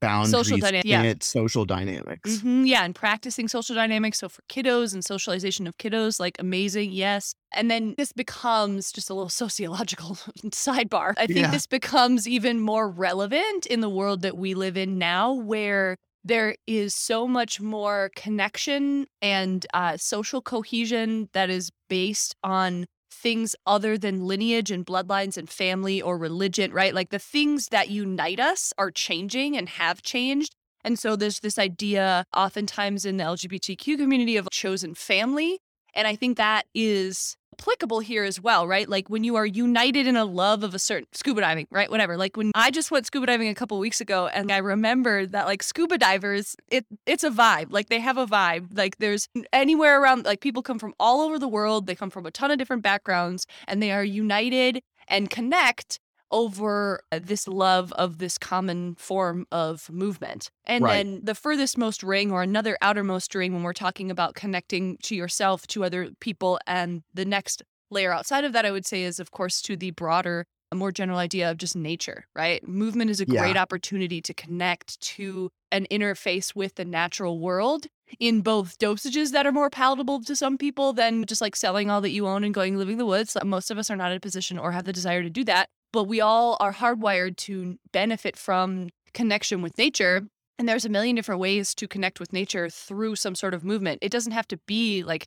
boundaries 0.01 0.49
dyna- 0.61 0.83
yeah. 0.85 1.01
in 1.01 1.07
its 1.07 1.27
social 1.27 1.65
dynamics. 1.65 2.41
hmm 2.41 2.65
yeah, 2.65 2.85
and 2.85 2.95
practicing 2.95 3.49
social 3.49 3.75
dynamics. 3.75 4.19
So 4.19 4.29
for 4.29 4.43
kiddos 4.49 4.95
and 4.95 5.05
socialization 5.05 5.67
of 5.67 5.77
kiddos, 5.79 6.21
like 6.21 6.37
amazing, 6.39 6.93
yes. 6.93 7.35
And 7.53 7.71
then 7.71 7.95
this 7.97 8.13
becomes 8.13 8.93
just 8.93 9.11
a 9.11 9.15
little 9.15 9.29
sociological 9.45 10.17
sidebar. 10.51 11.15
I 11.17 11.27
think 11.27 11.39
Yeah. 11.41 11.51
this 11.51 11.67
becomes 11.67 12.29
even 12.29 12.61
more 12.61 12.89
relevant 12.89 13.67
in 13.67 13.81
the 13.81 13.89
world 13.91 14.23
that 14.23 14.37
we 14.37 14.55
live 14.55 14.77
in 14.77 14.99
now, 14.99 15.33
where 15.33 15.97
there 16.25 16.57
is 16.67 16.95
so 16.95 17.29
much 17.29 17.61
more 17.61 18.11
connection 18.17 19.07
and 19.23 19.65
uh, 19.73 19.97
social 19.97 20.43
cohesion 20.43 21.29
that 21.35 21.51
is 21.51 21.71
based 21.89 22.35
on 22.43 22.87
things 23.17 23.57
other 23.67 23.97
than 23.99 24.27
lineage 24.27 24.71
and 24.71 24.85
bloodlines 24.85 25.37
and 25.37 25.49
family 25.49 26.01
or 26.01 26.19
religion, 26.19 26.73
right? 26.73 26.95
Like 26.95 27.11
the 27.11 27.19
things 27.19 27.69
that 27.69 27.89
unite 27.89 28.39
us 28.39 28.73
are 28.79 28.91
changing 28.91 29.57
and 29.57 29.69
have 29.69 30.03
changed. 30.03 30.55
And 30.85 30.99
so 30.99 31.17
there's 31.17 31.41
this 31.41 31.59
idea, 31.59 32.25
oftentimes 32.35 33.05
in 33.05 33.17
the 33.17 33.25
LGBTQ 33.25 33.99
community, 33.99 34.37
of 34.37 34.49
chosen 34.53 34.95
family. 34.95 35.59
And 35.97 36.07
I 36.07 36.15
think 36.15 36.37
that 36.37 36.67
is 36.75 37.37
applicable 37.59 38.01
here 38.01 38.25
as 38.25 38.41
well, 38.41 38.69
right? 38.69 38.89
Like 38.89 39.09
when 39.09 39.25
you 39.25 39.37
are 39.37 39.47
united 39.47 40.07
in 40.07 40.15
a 40.15 40.25
love 40.25 40.63
of 40.63 40.75
a 40.75 40.79
certain 40.79 41.07
scuba 41.13 41.41
diving, 41.41 41.67
right? 41.71 41.91
Whatever. 41.91 42.17
Like 42.19 42.37
when 42.37 42.53
I 42.55 42.71
just 42.71 42.91
went 42.91 43.07
scuba 43.07 43.27
diving 43.27 43.49
a 43.49 43.55
couple 43.55 43.79
weeks 43.79 44.01
ago 44.01 44.27
and 44.29 44.53
I 44.53 44.59
remembered 44.59 45.33
that 45.33 45.47
like 45.47 45.63
scuba 45.63 45.97
divers, 45.97 46.55
it 46.71 46.85
it's 47.07 47.25
a 47.25 47.31
vibe. 47.31 47.69
Like 47.71 47.89
they 47.89 48.01
have 48.01 48.19
a 48.19 48.27
vibe. 48.27 48.77
Like 48.77 48.99
there's 48.99 49.29
anywhere 49.53 50.01
around 50.01 50.27
like 50.27 50.41
people 50.41 50.63
come 50.63 50.79
from 50.79 50.95
all 51.01 51.23
over 51.23 51.39
the 51.39 51.49
world. 51.49 51.87
They 51.87 51.95
come 51.95 52.11
from 52.11 52.27
a 52.27 52.31
ton 52.31 52.51
of 52.51 52.59
different 52.59 52.83
backgrounds 52.83 53.47
and 53.67 53.83
they 53.83 53.91
are 53.91 54.05
united 54.05 54.83
and 55.09 55.31
connect 55.31 55.99
over 56.31 57.01
uh, 57.13 57.21
this 57.23 57.47
love 57.49 57.93
of 57.93 58.19
this 58.19 58.39
common 58.39 58.95
form 58.97 59.47
of 59.53 59.91
movement. 59.91 60.51
And 60.65 60.85
Right. 60.85 61.05
then 61.05 61.21
the 61.25 61.35
furthest 61.35 61.79
most 61.79 62.03
ring 62.03 62.33
or 62.33 62.43
another 62.43 62.77
outermost 62.83 63.35
ring 63.35 63.53
when 63.53 63.63
we're 63.63 63.73
talking 63.73 64.11
about 64.11 64.35
connecting 64.35 64.97
to 65.05 65.15
yourself, 65.15 65.67
to 65.69 65.85
other 65.85 66.11
people, 66.21 66.59
and 66.67 67.03
the 67.15 67.25
next 67.25 67.63
layer 67.91 68.13
outside 68.13 68.45
of 68.45 68.53
that, 68.53 68.67
I 68.67 68.73
would 68.73 68.87
say, 68.87 69.03
is 69.05 69.21
of 69.21 69.31
course 69.31 69.63
to 69.63 69.77
the 69.77 69.93
broader, 69.93 70.45
a 70.73 70.75
more 70.75 70.91
general 70.91 71.19
idea 71.19 71.49
of 71.49 71.59
just 71.59 71.77
nature, 71.77 72.25
right? 72.35 72.67
Movement 72.67 73.11
is 73.11 73.21
a 73.21 73.27
Yeah. 73.27 73.39
great 73.39 73.57
opportunity 73.57 74.21
to 74.21 74.35
connect 74.35 75.01
to 75.01 75.51
an 75.71 75.87
interface 75.93 76.57
with 76.57 76.75
the 76.75 76.85
natural 76.85 77.39
world 77.39 77.87
in 78.19 78.41
both 78.41 78.79
dosages 78.79 79.31
that 79.33 79.47
are 79.47 79.53
more 79.53 79.71
palatable 79.71 80.23
to 80.23 80.35
some 80.35 80.59
people 80.59 80.93
than 80.93 81.25
just 81.25 81.41
like 81.41 81.55
selling 81.57 81.91
all 81.91 82.01
that 82.01 82.11
you 82.11 82.27
own 82.27 82.43
and 82.45 82.53
going 82.55 82.77
living 82.77 82.99
the 82.99 83.07
woods. 83.07 83.37
Most 83.45 83.71
of 83.71 83.79
us 83.79 83.91
are 83.91 83.97
not 83.97 84.11
in 84.11 84.17
a 84.17 84.21
position 84.21 84.59
or 84.59 84.73
have 84.73 84.85
the 84.85 84.93
desire 84.93 85.23
to 85.23 85.31
do 85.31 85.45
that, 85.45 85.69
but 85.97 86.05
we 86.05 86.21
all 86.21 86.59
are 86.61 86.75
hardwired 86.75 87.37
to 87.39 87.79
benefit 87.91 88.37
from 88.37 88.91
connection 89.15 89.63
with 89.63 89.79
nature. 89.79 90.29
And 90.59 90.69
there's 90.69 90.85
a 90.85 90.91
million 90.91 91.17
different 91.17 91.41
ways 91.41 91.75
to 91.75 91.89
connect 91.89 92.21
with 92.21 92.35
nature 92.35 92.69
through 92.69 93.17
some 93.17 93.35
sort 93.35 93.55
of 93.55 93.65
movement. 93.65 94.01
It 94.03 94.13
doesn't 94.13 94.33
have 94.33 94.47
to 94.49 94.59
be 94.67 95.03
like 95.03 95.27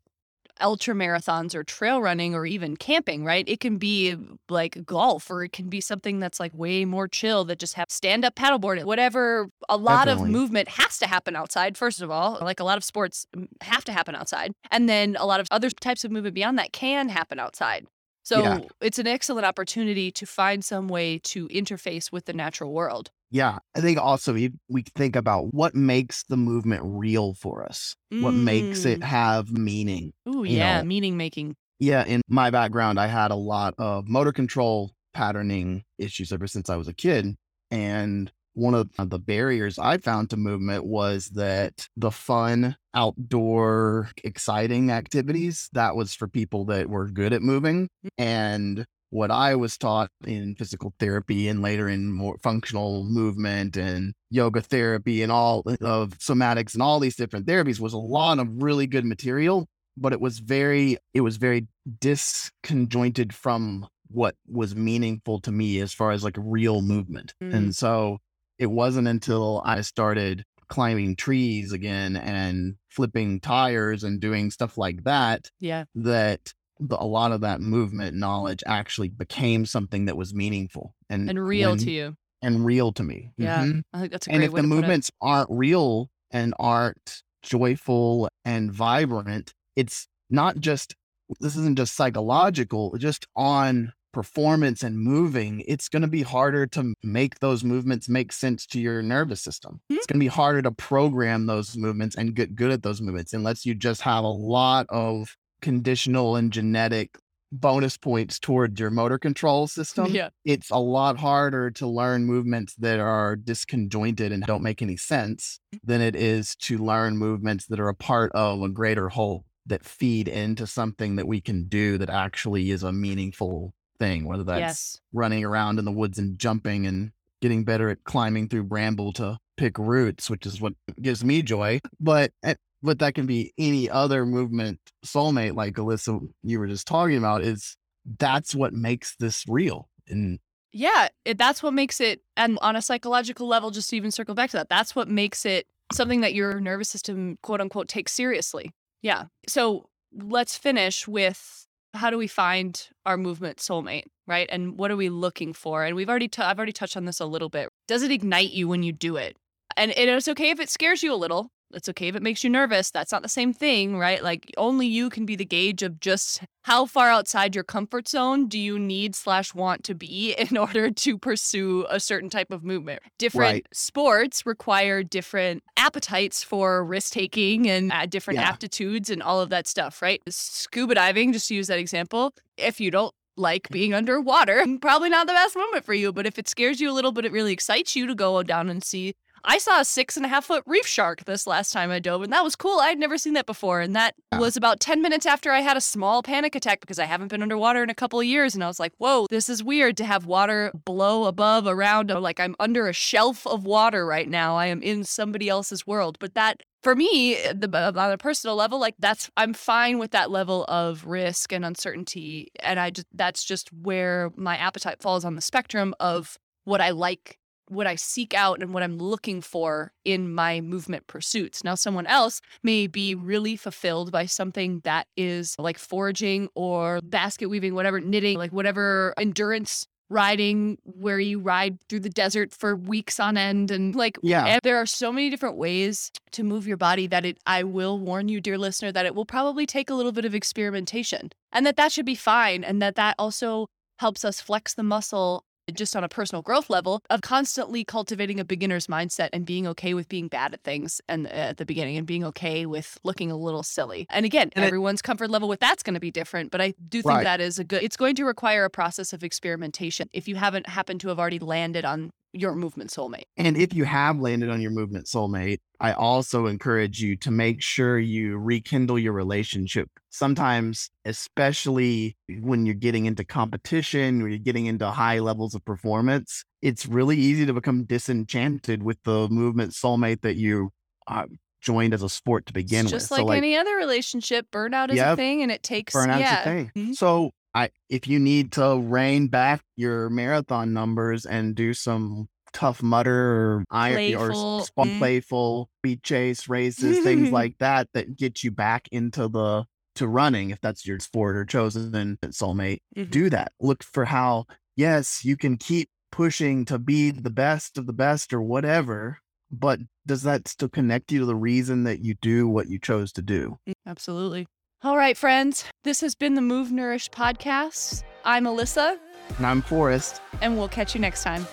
ultra 0.62 0.94
marathons 0.94 1.56
or 1.56 1.64
trail 1.64 2.04
running 2.04 2.36
or 2.36 2.46
even 2.46 2.78
camping, 2.78 3.26
right? 3.26 3.50
It 3.50 3.60
can 3.60 3.78
be 3.78 4.16
like 4.48 4.86
golf 4.86 5.32
or 5.32 5.44
it 5.44 5.54
can 5.54 5.70
be 5.70 5.82
something 5.82 6.20
that's 6.20 6.40
like 6.40 6.54
way 6.54 6.86
more 6.86 7.08
chill 7.08 7.46
that 7.46 7.58
just 7.58 7.74
have 7.74 7.90
stand 7.90 8.24
up 8.24 8.36
paddleboard, 8.36 8.84
whatever. 8.84 9.50
A 9.70 9.78
lot 9.78 10.06
Definitely. 10.06 10.30
of 10.30 10.34
movement 10.34 10.68
has 10.70 11.00
to 11.00 11.08
happen 11.08 11.36
outside, 11.36 11.78
first 11.78 12.00
of 12.00 12.12
all. 12.12 12.38
Like 12.42 12.60
a 12.60 12.64
lot 12.64 12.78
of 12.78 12.84
sports 12.84 13.26
mm, 13.36 13.48
have 13.62 13.84
to 13.86 13.92
happen 13.92 14.14
outside. 14.14 14.52
And 14.70 14.88
then 14.88 15.16
a 15.20 15.26
lot 15.26 15.40
of 15.40 15.48
other 15.50 15.72
types 15.72 16.06
of 16.06 16.12
movement 16.12 16.36
beyond 16.36 16.60
that 16.60 16.74
can 16.74 17.10
happen 17.10 17.40
outside. 17.40 17.88
So 18.24 18.44
Yeah. 18.44 18.60
it's 18.82 19.00
an 19.00 19.08
excellent 19.08 19.46
opportunity 19.46 20.12
to 20.12 20.26
find 20.26 20.64
some 20.64 20.88
way 20.88 21.20
to 21.20 21.48
interface 21.50 22.12
with 22.12 22.26
the 22.26 22.34
natural 22.34 22.74
world. 22.74 23.12
Yeah. 23.32 23.60
I 23.76 23.82
think 23.82 23.98
also 24.00 24.34
we, 24.34 24.52
think 24.96 25.16
about 25.16 25.54
what 25.54 25.76
makes 25.76 26.24
the 26.24 26.38
movement 26.38 26.82
real 26.84 27.34
for 27.34 27.64
us, 27.64 27.96
what 28.12 28.34
makes 28.34 28.86
it 28.86 29.00
Mm. 29.00 29.04
have 29.04 29.52
meaning. 29.52 30.14
Oh, 30.26 30.44
yeah, 30.44 30.82
know, 30.82 30.86
meaning 30.88 31.16
making. 31.18 31.56
Yeah, 31.80 32.04
in 32.06 32.22
my 32.28 32.50
background, 32.50 33.00
I 33.00 33.08
had 33.08 33.32
a 33.32 33.36
lot 33.36 33.74
of 33.78 34.08
motor 34.08 34.32
control 34.34 34.92
patterning 35.14 35.84
issues 35.98 36.32
ever 36.32 36.46
since 36.48 36.70
I 36.70 36.76
was 36.76 36.88
a 36.88 36.94
kid. 36.94 37.36
And 37.72 38.32
one 38.60 38.74
of 38.76 38.90
the 38.98 39.20
barriers 39.20 39.80
I 39.80 39.98
found 39.98 40.30
to 40.30 40.38
movement 40.38 40.86
was 40.86 41.30
that 41.30 41.88
the 41.96 42.12
fun, 42.12 42.76
outdoor, 42.94 44.10
exciting 44.24 44.92
activities, 44.92 45.70
that 45.74 45.96
was 45.96 46.14
for 46.14 46.28
people 46.28 46.66
that 46.66 46.90
were 46.90 47.08
good 47.08 47.34
at 47.34 47.42
moving. 47.42 47.90
And 48.18 48.86
what 49.12 49.32
I 49.32 49.56
was 49.56 49.78
taught 49.78 50.10
in 50.26 50.56
physical 50.56 50.94
therapy 51.00 51.48
and 51.48 51.62
later 51.62 51.90
in 51.90 52.12
more 52.12 52.38
functional 52.44 53.04
movement 53.06 53.76
and 53.78 54.14
yoga 54.30 54.62
therapy 54.62 55.24
and 55.24 55.32
all 55.32 55.64
of 55.82 56.18
somatics 56.20 56.74
and 56.74 56.84
all 56.84 57.00
these 57.00 57.16
different 57.16 57.48
therapies 57.48 57.80
was 57.80 57.94
a 57.94 57.98
lot 57.98 58.38
of 58.40 58.62
really 58.62 58.86
good 58.86 59.06
material 59.06 59.66
but 59.98 60.14
it 60.14 60.22
was 60.22 60.38
very 60.40 60.98
it 61.16 61.22
was 61.22 61.38
very 61.38 61.68
disconjointed 62.00 63.34
from 63.34 63.88
what 64.12 64.36
was 64.48 64.76
meaningful 64.76 65.40
to 65.42 65.52
me 65.52 65.80
as 65.80 65.94
far 65.94 66.12
as 66.12 66.24
like 66.24 66.36
real 66.38 66.82
movement 66.82 67.34
Mm. 67.42 67.54
and 67.54 67.76
so 67.76 68.20
it 68.60 68.68
wasn't 68.68 69.08
until 69.08 69.62
i 69.66 69.82
started 69.82 70.44
climbing 70.68 71.16
trees 71.16 71.72
again 71.72 72.16
and 72.16 72.76
flipping 72.90 73.40
tires 73.40 74.04
and 74.04 74.20
doing 74.20 74.52
stuff 74.52 74.78
like 74.78 75.04
that 75.06 75.50
Yeah. 75.60 75.86
that 75.96 76.54
the, 76.80 76.96
a 77.02 77.06
lot 77.06 77.32
of 77.32 77.42
that 77.42 77.60
movement 77.60 78.16
knowledge 78.16 78.64
actually 78.68 79.10
became 79.10 79.66
something 79.66 80.06
that 80.06 80.16
was 80.16 80.34
meaningful 80.34 80.94
and 81.10 81.28
And 81.30 81.44
real 81.44 81.72
when- 81.72 81.80
to 81.80 81.92
you. 81.92 82.16
and 82.44 82.64
real 82.64 82.92
to 82.94 83.04
me 83.04 83.32
Yeah. 83.38 83.64
Mhm 83.66 83.82
I 83.94 84.00
think 84.02 84.12
that's 84.12 84.28
a 84.28 84.32
and 84.32 84.40
great 84.40 84.46
if 84.48 84.54
way 84.54 84.62
the 84.62 84.68
movements 84.68 85.10
aren't 85.22 85.50
real 85.50 86.10
and 86.32 86.54
aren't 86.60 87.24
joyful 87.42 88.30
and 88.46 88.72
vibrant 88.72 89.54
it's 89.76 90.08
not 90.30 90.60
just 90.60 90.96
this 91.40 91.56
isn't 91.56 91.78
just 91.78 91.96
psychological 91.96 92.96
just 92.98 93.26
on 93.36 93.92
performance 94.12 94.84
and 94.84 94.98
moving 95.00 95.64
it's 95.68 95.88
going 95.90 96.02
to 96.02 96.08
be 96.08 96.22
harder 96.22 96.66
to 96.68 96.94
make 97.04 97.40
those 97.40 97.64
movements 97.64 98.10
make 98.10 98.32
sense 98.32 98.66
to 98.66 98.80
your 98.80 99.02
nervous 99.02 99.42
system 99.42 99.80
Hmm. 99.90 99.96
it's 99.98 100.06
going 100.08 100.20
to 100.20 100.24
be 100.24 100.28
harder 100.28 100.62
to 100.64 100.72
program 100.72 101.46
those 101.46 101.78
movements 101.78 102.16
and 102.16 102.34
get 102.36 102.56
good 102.56 102.72
at 102.72 102.84
those 102.84 103.02
movements 103.02 103.34
unless 103.34 103.66
you 103.66 103.76
just 103.76 104.02
have 104.02 104.24
a 104.24 104.28
lot 104.28 104.86
of 104.90 105.36
conditional 105.62 106.36
and 106.36 106.52
genetic 106.52 107.18
bonus 107.52 107.98
points 107.98 108.38
toward 108.40 108.80
your 108.80 108.90
motor 108.92 109.18
control 109.18 109.68
system 109.80 110.08
Yeah. 110.12 110.30
it's 110.46 110.70
a 110.70 110.78
lot 110.78 111.18
harder 111.18 111.72
to 111.72 111.88
learn 111.88 112.26
movements 112.26 112.76
that 112.76 113.00
are 113.00 113.36
disconjointed 113.36 114.32
and 114.32 114.44
don't 114.44 114.64
make 114.64 114.82
any 114.82 114.98
sense 114.98 115.60
than 115.84 116.02
it 116.02 116.16
is 116.16 116.56
to 116.58 116.78
learn 116.78 117.18
movements 117.18 117.66
that 117.68 117.80
are 117.80 117.90
a 117.90 117.96
part 117.96 118.32
of 118.34 118.62
a 118.62 118.70
greater 118.70 119.10
whole 119.10 119.46
that 119.66 119.84
feed 119.84 120.28
into 120.28 120.66
something 120.66 121.16
that 121.18 121.28
we 121.28 121.42
can 121.42 121.68
do 121.68 121.98
that 121.98 122.10
actually 122.10 122.72
is 122.72 122.82
a 122.84 122.92
meaningful 122.92 123.74
thing, 124.00 124.26
whether 124.26 124.44
that's 124.44 124.60
yes. 124.60 125.02
running 125.14 125.44
around 125.44 125.80
in 125.80 125.86
the 125.86 125.92
woods 125.92 126.18
and 126.18 126.40
jumping 126.40 126.88
and 126.88 127.12
getting 127.42 127.64
better 127.64 127.90
at 127.90 128.04
climbing 128.04 128.50
through 128.50 128.64
bramble 128.64 129.14
to 129.14 129.38
pick 129.58 129.78
roots, 129.78 130.30
which 130.30 130.46
is 130.46 130.60
what 130.62 130.74
gives 131.02 131.24
me 131.24 131.42
joy. 131.42 131.80
But 132.00 132.32
eh, 132.44 132.56
but 132.82 133.00
that 133.00 133.16
can 133.16 133.26
be 133.26 133.54
any 133.58 133.90
other 133.90 134.26
movement 134.26 134.80
soulmate 135.06 135.56
like 135.56 135.76
Alyssa 135.76 136.20
you 136.44 136.60
were 136.60 136.68
just 136.68 136.88
talking 136.88 137.18
about 137.18 137.42
is 137.44 137.78
that's 138.18 138.56
what 138.56 138.74
makes 138.74 139.16
this 139.18 139.46
real. 139.48 139.90
And 140.08 140.40
Yeah, 140.72 141.10
it, 141.26 141.38
that's 141.38 141.62
what 141.62 141.74
makes 141.74 142.00
it, 142.00 142.22
and 142.38 142.58
on 142.62 142.76
a 142.76 142.82
psychological 142.82 143.48
level, 143.48 143.72
just 143.72 143.90
to 143.90 143.98
even 143.98 144.12
circle 144.12 144.36
back 144.36 144.50
to 144.52 144.58
that, 144.58 144.70
that's 144.70 144.96
what 144.96 145.08
makes 145.08 145.46
it 145.46 145.68
something 145.92 146.22
that 146.22 146.34
your 146.34 146.60
nervous 146.60 146.90
system, 146.90 147.38
quote 147.42 147.62
unquote, 147.62 147.88
takes 147.88 148.14
seriously. 148.14 148.72
Yeah. 149.02 149.26
So 149.48 149.90
let's 150.14 150.58
finish 150.58 151.08
with 151.08 151.68
how 151.94 152.10
do 152.10 152.18
we 152.18 152.28
find 152.28 152.90
our 153.06 153.18
movement 153.18 153.58
soulmate, 153.58 154.06
right? 154.28 154.48
And 154.52 154.78
what 154.78 154.92
are 154.92 154.96
we 154.96 155.10
looking 155.10 155.54
for? 155.54 155.84
And 155.84 155.96
we've 155.96 156.10
already, 156.10 156.28
t- 156.28 156.42
I've 156.42 156.58
already 156.58 156.72
touched 156.72 156.98
on 156.98 157.06
this 157.06 157.20
a 157.20 157.26
little 157.26 157.50
bit. 157.50 157.70
Does 157.88 158.04
it 158.04 158.12
ignite 158.12 158.52
you 158.52 158.68
when 158.68 158.84
you 158.84 158.92
do 158.92 159.16
it? 159.16 159.38
And 159.76 159.92
it 159.92 160.10
is 160.10 160.28
okay 160.28 160.50
if 160.50 160.60
it 160.60 160.70
scares 160.70 161.04
you 161.04 161.14
a 161.14 161.16
little. 161.16 161.52
It's 161.74 161.88
okay 161.90 162.08
if 162.08 162.16
it 162.16 162.24
makes 162.24 162.44
you 162.44 162.50
nervous. 162.50 162.90
That's 162.92 163.12
not 163.12 163.22
the 163.22 163.30
same 163.30 163.54
thing, 163.54 163.98
right? 163.98 164.24
Like 164.24 164.52
only 164.58 164.88
you 164.88 165.10
can 165.10 165.26
be 165.26 165.36
the 165.36 165.46
gauge 165.46 165.84
of 165.84 166.00
just 166.00 166.42
how 166.64 166.86
far 166.86 167.10
outside 167.10 167.54
your 167.56 167.64
comfort 167.64 168.08
zone 168.08 168.48
do 168.48 168.58
you 168.60 168.80
need 168.80 169.16
slash 169.16 169.54
want 169.54 169.84
to 169.86 169.96
be 169.96 170.34
in 170.38 170.58
order 170.58 170.90
to 170.92 171.18
pursue 171.18 171.86
a 171.90 172.00
certain 172.00 172.30
type 172.30 172.52
of 172.52 172.64
movement. 172.64 173.02
Different 173.18 173.40
Right. 173.52 173.68
sports 173.72 174.46
require 174.46 175.04
different 175.04 175.64
appetites 175.78 176.44
for 176.44 176.84
risk 176.84 177.14
taking 177.14 177.70
and 177.70 177.92
uh, 177.92 178.06
different 178.06 178.40
Yeah. 178.40 178.50
aptitudes 178.50 179.10
and 179.10 179.22
all 179.22 179.40
of 179.40 179.50
that 179.50 179.68
stuff, 179.68 180.02
right? 180.02 180.22
Scuba 180.28 180.96
diving, 180.96 181.34
just 181.34 181.48
to 181.50 181.56
use 181.56 181.68
that 181.68 181.80
example, 181.80 182.34
if 182.58 182.80
you 182.82 182.92
don't 182.92 183.14
like 183.38 183.70
being 183.72 183.94
underwater, 183.94 184.66
probably 184.82 185.10
not 185.10 185.28
the 185.28 185.34
best 185.34 185.56
moment 185.56 185.86
for 185.86 185.94
you. 185.94 186.12
But 186.12 186.26
if 186.26 186.38
it 186.38 186.50
scares 186.50 186.82
you 186.82 186.92
a 186.92 186.94
little, 186.94 187.12
but 187.12 187.26
it 187.26 187.32
really 187.32 187.54
excites 187.54 187.96
you 187.96 188.06
to 188.08 188.16
go 188.16 188.44
down 188.44 188.70
and 188.70 188.84
see 188.84 189.16
I 189.44 189.58
saw 189.58 189.80
a 189.80 189.86
six 189.86 190.18
and 190.18 190.26
a 190.26 190.30
half 190.30 190.46
foot 190.46 190.64
reef 190.66 190.86
shark 190.86 191.26
this 191.26 191.48
last 191.48 191.72
time 191.72 191.92
I 191.92 192.00
dove, 192.00 192.22
and 192.24 192.32
that 192.34 192.44
was 192.44 192.56
cool. 192.56 192.80
I 192.80 192.90
had 192.90 193.00
never 193.00 193.18
seen 193.18 193.34
that 193.34 193.46
before. 193.46 193.82
And 193.82 193.96
that 193.96 194.16
Yeah. 194.32 194.40
was 194.40 194.56
about 194.58 194.80
10 194.80 195.02
minutes 195.02 195.26
after 195.26 195.52
I 195.52 195.62
had 195.62 195.78
a 195.78 195.82
small 195.82 196.22
panic 196.22 196.56
attack 196.56 196.82
because 196.82 197.00
I 197.00 197.06
haven't 197.06 197.30
been 197.30 197.42
underwater 197.42 197.82
in 197.84 197.90
a 197.90 197.96
couple 197.96 198.20
of 198.20 198.26
years. 198.26 198.54
And 198.54 198.64
I 198.64 198.68
was 198.68 198.80
like, 198.80 198.94
whoa, 198.98 199.28
this 199.30 199.50
is 199.50 199.64
weird 199.64 199.98
to 199.98 200.06
have 200.06 200.26
water 200.26 200.72
blow 200.86 201.26
above, 201.26 201.66
around. 201.68 202.12
Uh, 202.12 202.20
like 202.20 202.40
I'm 202.40 202.56
under 202.60 202.88
a 202.88 202.94
shelf 202.94 203.48
of 203.48 203.66
water 203.66 204.06
right 204.06 204.30
now. 204.30 204.56
I 204.56 204.68
am 204.68 204.82
in 204.82 205.04
somebody 205.04 205.50
else's 205.50 205.88
world. 205.88 206.18
But 206.20 206.36
that, 206.36 206.62
for 206.84 206.96
me, 206.96 207.36
eh, 207.38 207.54
the, 207.56 207.70
uh, 207.74 207.92
on 207.96 208.12
a 208.12 208.18
personal 208.18 208.56
level, 208.56 208.80
like 208.80 208.96
that's, 209.00 209.32
I'm 209.36 209.54
fine 209.54 209.98
with 209.98 210.12
that 210.12 210.30
level 210.30 210.66
of 210.66 211.06
risk 211.06 211.52
and 211.52 211.66
uncertainty. 211.66 212.52
And 212.60 212.80
I 212.80 212.92
just, 212.92 213.08
that's 213.14 213.44
just 213.44 213.70
where 213.74 214.32
my 214.36 214.58
appetite 214.58 215.02
falls 215.02 215.26
on 215.26 215.36
the 215.36 215.42
spectrum 215.42 215.96
of 216.00 216.38
what 216.66 216.82
I 216.82 216.92
like 216.92 217.39
what 217.70 217.88
I 217.88 217.96
seek 217.96 218.34
out 218.34 218.62
and 218.62 218.74
what 218.74 218.84
I'm 218.84 218.98
looking 218.98 219.42
for 219.42 219.94
in 220.04 220.34
my 220.34 220.60
movement 220.62 221.08
pursuits. 221.08 221.64
Now 221.64 221.76
someone 221.76 222.08
else 222.08 222.42
may 222.64 222.88
be 222.88 223.16
really 223.16 223.56
fulfilled 223.56 224.12
by 224.12 224.26
something 224.26 224.82
that 224.84 225.08
is 225.16 225.56
like 225.60 225.78
foraging 225.78 226.50
or 226.56 227.00
basket 227.04 227.48
weaving, 227.50 227.76
whatever, 227.76 228.00
knitting, 228.02 228.38
like 228.38 228.52
whatever 228.52 229.14
endurance 229.18 229.86
riding 230.12 230.80
where 230.84 231.20
you 231.20 231.40
ride 231.40 231.78
through 231.88 232.00
the 232.00 232.10
desert 232.10 232.52
for 232.52 232.76
weeks 232.76 233.20
on 233.20 233.38
end 233.38 233.70
and 233.70 233.96
like 233.96 234.18
Yeah. 234.24 234.60
there 234.64 234.78
are 234.78 234.88
so 234.88 235.12
many 235.12 235.30
different 235.30 235.56
ways 235.56 236.12
to 236.32 236.44
move 236.44 236.66
your 236.66 236.78
body 236.78 237.06
that 237.06 237.26
it 237.26 237.38
I 237.46 237.62
will 237.64 238.00
warn 238.00 238.28
you 238.28 238.42
dear 238.42 238.58
listener 238.58 238.92
that 238.92 239.06
it 239.06 239.14
will 239.14 239.26
probably 239.26 239.68
take 239.68 239.88
a 239.88 239.94
little 239.94 240.12
bit 240.12 240.26
of 240.26 240.34
experimentation 240.34 241.30
and 241.52 241.64
that 241.68 241.76
that 241.78 241.92
should 241.92 242.08
be 242.08 242.16
fine 242.16 242.64
and 242.64 242.82
that 242.82 242.96
that 242.96 243.16
also 243.20 243.68
helps 244.00 244.26
us 244.26 244.42
flex 244.42 244.74
the 244.74 244.82
muscle 244.82 245.44
just 245.76 245.96
on 245.96 246.04
a 246.04 246.10
personal 246.10 246.42
growth 246.42 246.70
level 246.70 247.02
of 247.10 247.22
constantly 247.22 247.84
cultivating 247.84 248.40
a 248.40 248.46
beginner's 248.46 248.88
mindset 248.88 249.30
and 249.34 249.46
being 249.46 249.68
okay 249.68 249.94
with 249.94 250.08
being 250.10 250.28
bad 250.28 250.54
at 250.54 250.64
things 250.64 251.02
and 251.08 251.28
uh, 251.28 251.30
at 251.30 251.58
the 251.58 251.66
beginning 251.66 251.98
and 251.98 252.06
being 252.08 252.24
okay 252.24 252.66
with 252.66 252.98
looking 253.04 253.32
a 253.32 253.36
little 253.38 253.64
silly. 253.64 254.06
And 254.10 254.26
again, 254.26 254.50
And 254.56 254.64
it- 254.64 254.68
everyone's 254.68 255.02
comfort 255.02 255.30
level 255.30 255.48
with 255.50 255.60
that's 255.60 255.84
going 255.84 255.94
to 255.96 256.00
be 256.00 256.12
different, 256.12 256.52
but 256.52 256.62
I 256.62 256.74
do 256.90 257.02
think 257.02 257.10
Right. 257.16 257.24
that 257.24 257.42
is 257.42 257.60
a 257.60 257.64
good 257.64 257.84
it's 257.84 257.98
going 257.98 258.16
to 258.16 258.26
require 258.26 258.66
a 258.66 258.70
process 258.70 259.14
of 259.14 259.24
experimentation 259.24 260.10
if 260.14 260.28
you 260.28 260.36
haven't 260.36 260.68
happened 260.68 261.02
to 261.02 261.08
have 261.10 261.20
already 261.20 261.40
landed 261.40 261.86
on 261.86 262.12
your 262.34 262.56
movement 262.56 262.92
soulmate. 262.92 263.24
And 263.38 263.58
if 263.58 263.74
you 263.74 263.86
have 263.86 264.20
landed 264.20 264.50
on 264.50 264.62
your 264.62 264.72
movement 264.72 265.06
soulmate, 265.06 265.60
I 265.80 265.94
also 265.94 266.46
encourage 266.46 267.02
you 267.02 267.16
to 267.18 267.32
make 267.32 267.62
sure 267.62 267.98
you 267.98 268.38
rekindle 268.38 269.00
your 269.00 269.14
relationship. 269.14 269.90
Sometimes, 270.10 270.90
especially 271.06 272.18
when 272.42 272.66
you're 272.66 272.76
getting 272.76 273.06
into 273.06 273.24
competition, 273.24 274.22
when 274.22 274.32
you're 274.32 274.40
getting 274.40 274.66
into 274.68 274.90
high 274.90 275.20
levels 275.20 275.56
of 275.56 275.64
performance, 275.66 276.44
it's 276.62 276.86
really 276.86 277.18
easy 277.18 277.46
to 277.46 277.54
become 277.54 277.86
disenchanted 277.86 278.84
with 278.84 278.98
the 279.04 279.28
movement 279.30 279.72
soulmate 279.72 280.22
that 280.22 280.36
you 280.36 280.72
uh, 281.08 281.26
joined 281.62 281.94
as 281.94 282.04
a 282.04 282.10
sport 282.10 282.46
to 282.46 282.54
begin 282.54 282.86
It's 282.86 282.94
with. 282.94 283.02
just 283.02 283.10
So, 283.10 283.16
like, 283.16 283.26
like, 283.26 283.38
any 283.38 283.58
other 283.58 283.76
relationship, 283.76 284.48
burnout 284.52 284.92
is 284.92 285.00
a 285.00 285.16
thing 285.16 285.42
and 285.42 285.52
it 285.52 285.64
takes 285.64 285.94
burnout's 285.96 286.20
yeah. 286.22 286.42
a 286.42 286.44
thing. 286.44 286.72
Mhm. 286.76 286.96
So 286.96 287.32
I 287.54 287.70
if 287.90 288.08
you 288.08 288.20
need 288.20 288.52
to 288.54 288.80
rein 288.80 289.28
back 289.28 289.62
your 289.76 290.10
marathon 290.10 290.74
numbers 290.74 291.26
and 291.26 291.56
do 291.56 291.74
some 291.74 292.30
Tough 292.52 292.82
Mudder 292.82 293.14
or 293.14 293.64
iron 293.70 293.96
Playful, 293.96 294.22
or 294.22 294.62
s- 294.62 294.70
fun, 294.76 294.88
mm. 294.88 294.98
playful 294.98 295.70
beat 295.84 296.02
chase 296.04 296.50
races, 296.50 297.00
things 297.00 297.32
like 297.32 297.58
that 297.60 297.90
that 297.94 298.18
get 298.18 298.44
you 298.44 298.52
back 298.52 298.88
into 298.92 299.28
the 299.28 299.66
to 299.96 300.08
running 300.08 300.50
if 300.50 300.62
that's 300.62 300.86
your 300.86 301.00
sport 301.00 301.36
or 301.36 301.46
chosen 301.46 302.18
soulmate. 302.26 302.80
Mhm. 302.96 303.10
Do 303.12 303.30
that. 303.30 303.52
Look 303.60 303.84
for 303.84 304.06
how 304.06 304.46
yes, 304.76 305.24
you 305.26 305.38
can 305.38 305.58
keep 305.58 305.90
pushing 306.12 306.66
to 306.66 306.80
be 306.80 307.12
the 307.12 307.30
best 307.30 307.78
of 307.78 307.86
the 307.86 307.94
best 307.94 308.34
or 308.34 308.42
whatever, 308.42 309.20
but 309.52 309.80
does 310.08 310.24
that 310.24 310.48
still 310.48 310.70
connect 310.70 311.12
you 311.12 311.20
to 311.20 311.26
the 311.26 311.36
reason 311.36 311.84
that 311.84 312.00
you 312.00 312.16
do 312.16 312.48
what 312.48 312.68
you 312.68 312.80
chose 312.80 313.12
to 313.14 313.22
do? 313.22 313.60
Absolutely. 313.86 314.48
All 314.82 314.96
right, 314.98 315.18
friends. 315.18 315.66
This 315.84 316.02
has 316.02 316.16
been 316.16 316.36
the 316.36 316.42
Move 316.42 316.72
Nourish 316.72 317.10
podcast. 317.10 318.04
I'm 318.24 318.46
Alyssa, 318.46 318.98
And 319.38 319.46
I'm 319.46 319.62
Forrest. 319.62 320.22
and 320.42 320.58
we'll 320.58 320.70
catch 320.70 320.96
you 320.96 321.02
next 321.02 321.24
time. 321.24 321.46